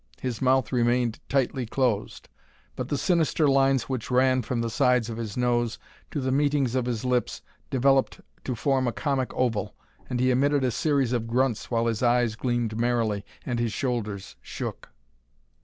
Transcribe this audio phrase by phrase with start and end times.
[0.19, 2.27] His mouth remained tightly closed,
[2.75, 5.77] but the sinister lines which ran from the sides of his nose
[6.09, 9.75] to the meetings of his lips developed to form a comic oval,
[10.09, 14.37] and he emitted a series of grunts, while his eyes gleamed merrily and his shoulders
[14.41, 14.89] shook.